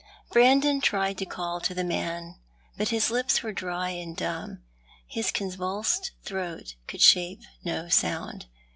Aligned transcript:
lirandon 0.33 0.81
tried 0.81 1.15
to 1.19 1.27
call 1.27 1.61
to 1.61 1.75
the 1.75 1.83
man, 1.83 2.33
but 2.75 2.87
his 2.87 3.11
lips 3.11 3.43
were 3.43 3.51
dry 3.53 3.89
and 3.91 4.17
dumb, 4.17 4.63
his 5.05 5.29
convulsed 5.31 6.13
throat 6.23 6.73
could 6.87 7.01
shape 7.03 7.43
no 7.63 7.87
sound. 7.87 8.47